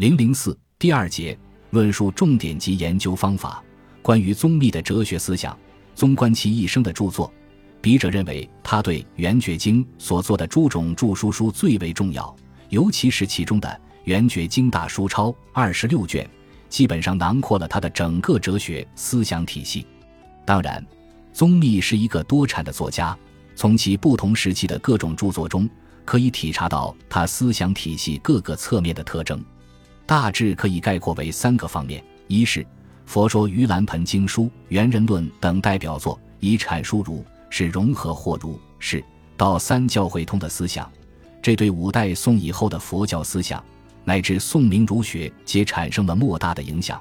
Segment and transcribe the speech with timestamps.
[0.00, 1.38] 零零四第二节
[1.72, 3.62] 论述重点及研究方法。
[4.00, 5.54] 关于宗密的哲学思想，
[5.94, 7.30] 纵观其一生的著作，
[7.82, 12.34] 笔者认为他对《圆觉经》所做的诸种著书书最为重要，
[12.70, 13.68] 尤其是其中的
[14.04, 16.26] 《圆觉经大书钞》二十六卷，
[16.70, 19.86] 基本上囊括了他的整个哲学思想体系。
[20.46, 20.82] 当然，
[21.30, 23.14] 宗密是一个多产的作家，
[23.54, 25.68] 从其不同时期的各种著作中，
[26.06, 29.38] 可以体察到他思想体系各个侧面的特征。
[30.10, 32.64] 大致可以概括为三个方面：一是
[33.06, 39.04] 《佛说盂兰盆经书》《圆人论》等代表作，以阐述儒是融合或儒是
[39.36, 40.90] 道三教会通的思想，
[41.40, 43.62] 这对五代宋以后的佛教思想
[44.02, 46.98] 乃至宋明儒学皆产生了莫大的影响；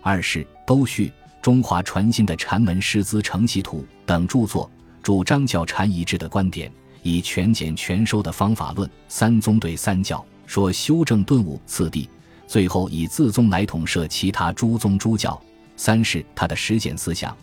[0.00, 1.06] 二是《都续》
[1.42, 4.70] 《中华传心的禅门师资承袭图》等著作，
[5.02, 6.72] 主张教禅一致的观点，
[7.02, 12.08] 以全简全收的方法论三宗对三教，说修正顿悟次第。
[12.52, 15.42] 最后以自宗来统摄其他诸宗诸教。
[15.74, 17.34] 三是他的实践思想，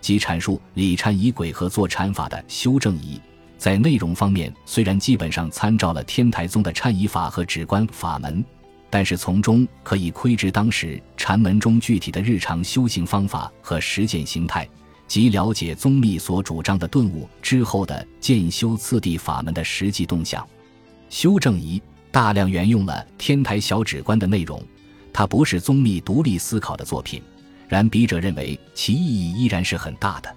[0.00, 3.20] 即阐述理禅仪鬼和做禅法的修正仪。
[3.56, 8.44] 在内容方面，虽然基本上参照了天台宗的禅仪法和止观法门，
[8.90, 14.68] 但是从中可以窥知当时禅门中具体的日常修行方法和实践形态，
[15.06, 20.44] 及了解宗密所主张的顿悟之后的渐修次第法门的实际动向。
[21.08, 21.80] 修正仪。
[22.16, 24.58] 大量沿用了天台小止观的内容，
[25.12, 27.22] 它不是宗密独立思考的作品，
[27.68, 30.34] 然笔者认为其意义依然是很大的，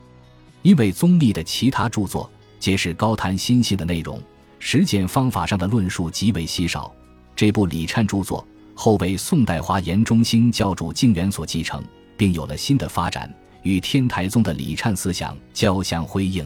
[0.61, 4.21] 因为宗密的其他著作皆是高谈心性的内容，
[4.59, 6.93] 实践方法上的论述极为稀少。
[7.33, 11.81] 这部李忏著作后为宋代华严中兴教主净元所继承，
[12.17, 16.45] 并有了新的发展，与天台宗的李忏思想交相辉映。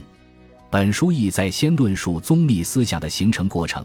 [0.70, 3.84] 本书意在先论述宗密思想的形成过程。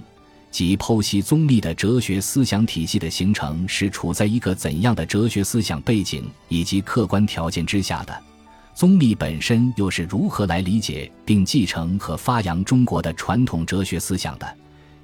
[0.51, 8.23] 即剖析宗密的哲学思想体系的形成是处在一个怎样的哲学思想背景以及客观条件之下的，
[8.75, 14.57] 宗密本身又是如何来理解并继承和发扬中国的传统哲学思想的？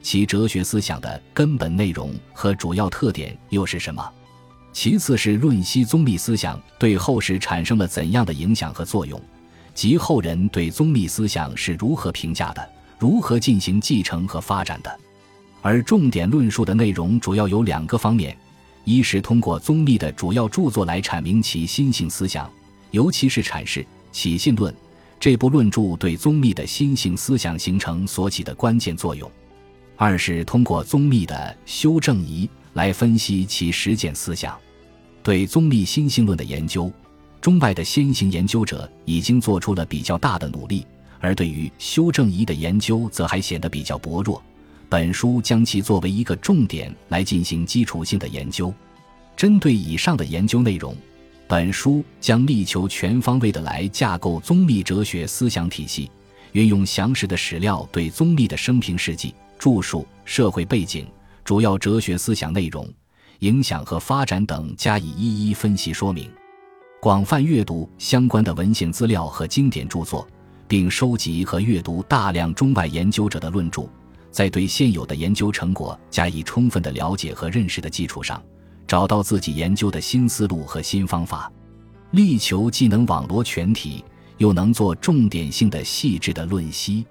[0.03, 4.07] 其哲学思想的根本内容和主要特点又是什么？
[4.73, 9.21] 其次是论析宗密思想对后世产生了怎样的影响和作用，
[9.73, 12.69] 及后人对宗密思想是如何评价的，
[12.99, 15.01] 如何进行继承和发展的。
[15.65, 18.37] 而重点论述的内容主要有两个方面：
[18.85, 22.51] 一是通过宗密的主要著作来阐明其心性思想，
[22.91, 23.81] 尤其是阐释
[24.13, 24.71] 《起信论》
[25.19, 29.27] 这部论著对宗密的心性思想形成所起的关键作用；
[29.97, 34.55] 二是通过宗密的修正仪来分析其实践思想。
[35.23, 36.93] 对宗密心性论的研究，
[37.41, 40.87] 中外的先行研究者已经做出了比较大的努力，
[41.21, 44.43] 而对于修正仪的研究则还显得比较薄弱。
[44.89, 48.73] 本书将其作为一个重点来进行基础性的研究。
[49.37, 50.97] 针对以上的研究内容，
[51.49, 56.11] 本书将力求全方位的来架构宗密哲学思想体系，
[56.53, 61.07] 运用详实的史料对宗密的生平事迹、著述、社会背景、
[61.45, 62.89] 主要哲学思想内容、
[63.41, 66.31] 影响和发展等加以一一分析说明。
[67.01, 70.27] 广泛阅读相关的文献资料和经典著作，
[70.69, 73.83] 并收集和阅读大量中外研究者的论著。
[74.35, 78.43] 在对现有的研究成果加以充分的了解和认识的基础上，
[78.85, 81.49] 找到自己研究的新思路和新方法，
[82.11, 84.05] 力求既能网罗全体，
[84.39, 87.07] 又能做重点性的细致的论析。